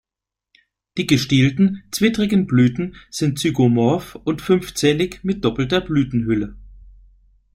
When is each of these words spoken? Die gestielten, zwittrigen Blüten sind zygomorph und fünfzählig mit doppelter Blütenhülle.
Die 0.97 1.05
gestielten, 1.05 1.83
zwittrigen 1.91 2.47
Blüten 2.47 2.95
sind 3.11 3.37
zygomorph 3.37 4.15
und 4.15 4.41
fünfzählig 4.41 5.23
mit 5.23 5.45
doppelter 5.45 5.79
Blütenhülle. 5.79 6.55